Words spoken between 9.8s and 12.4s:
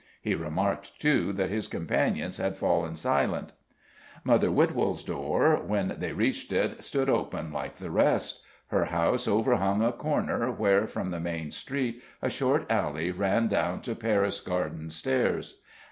a corner where from the main street a